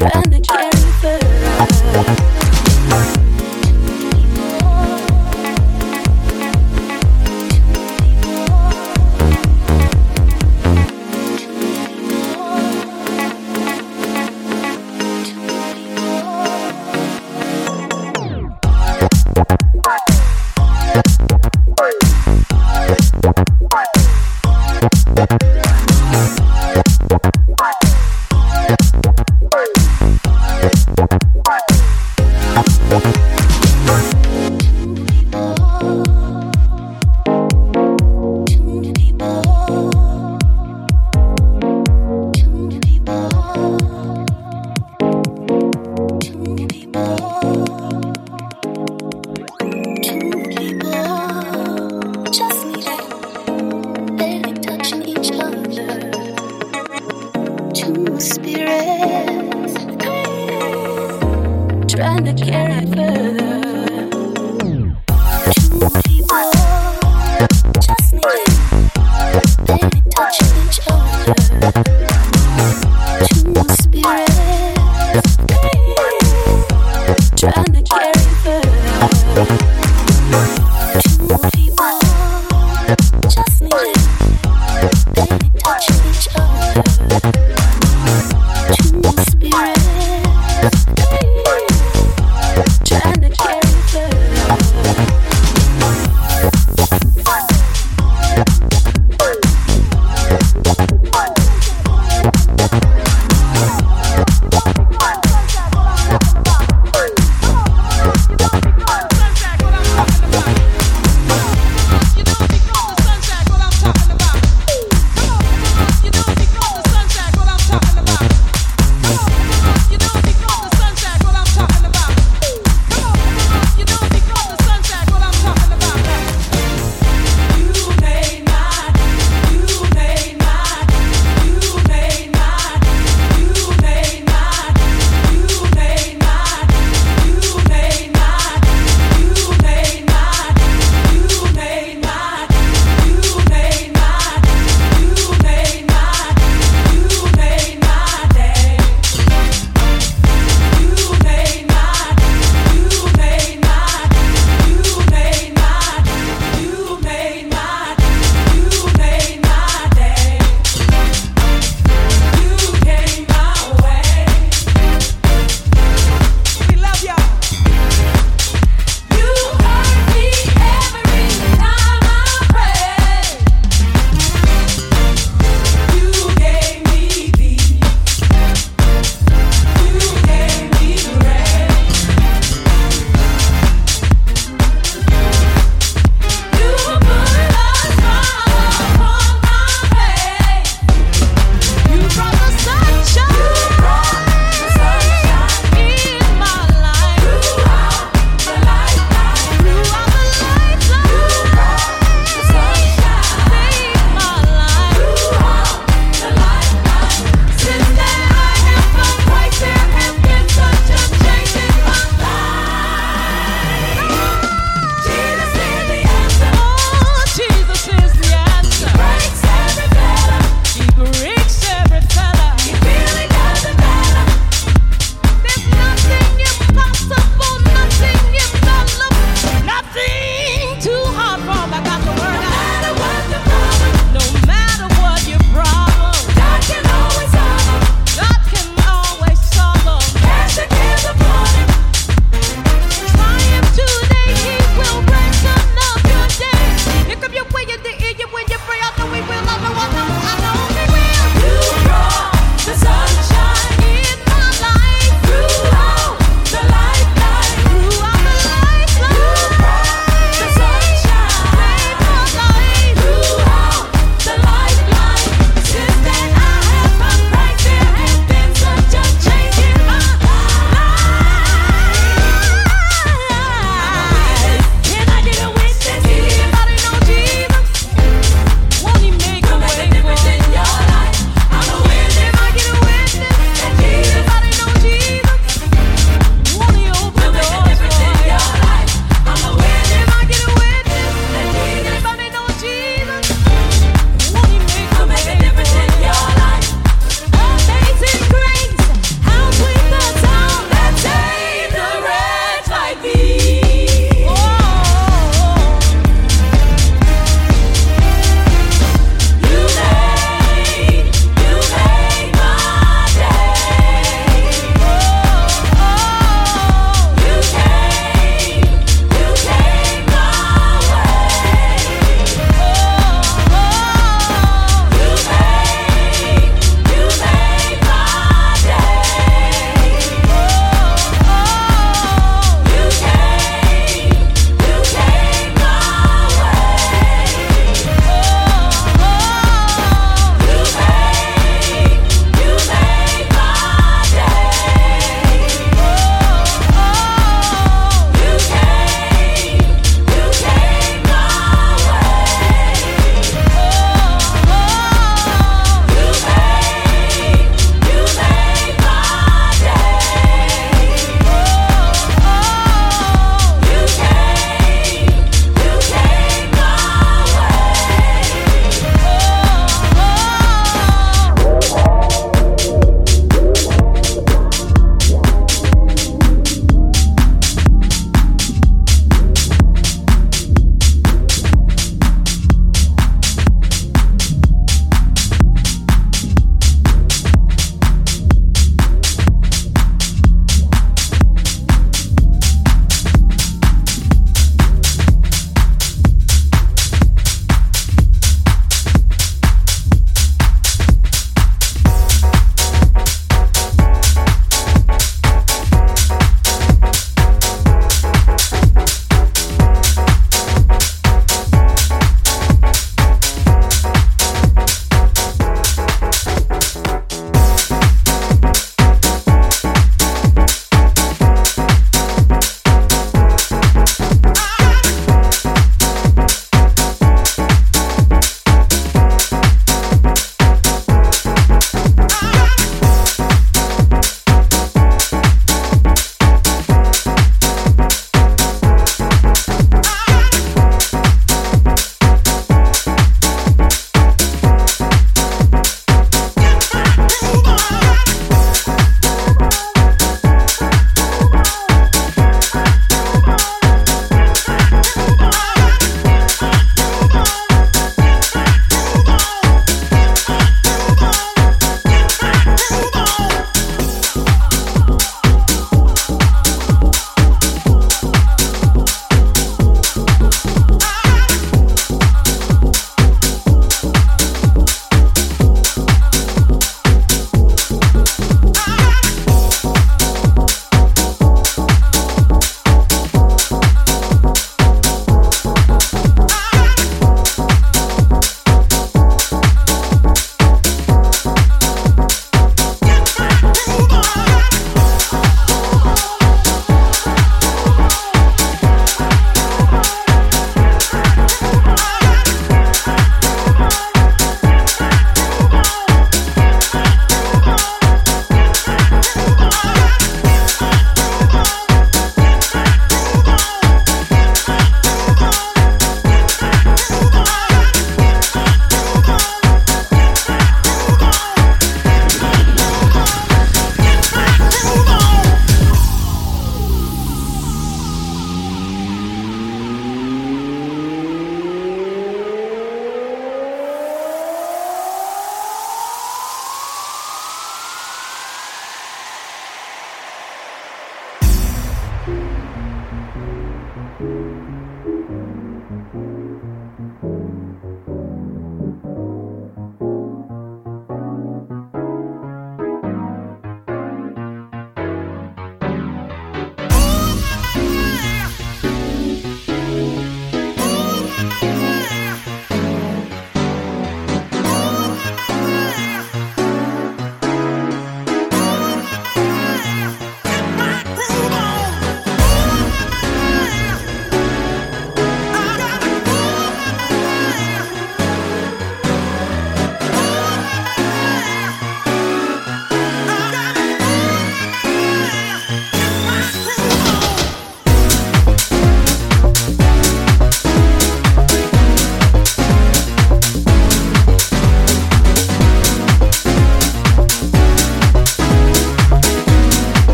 [0.00, 0.59] your energy.